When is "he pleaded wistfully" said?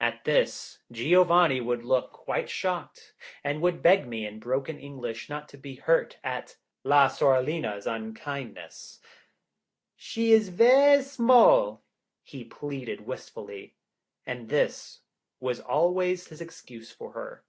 12.24-13.76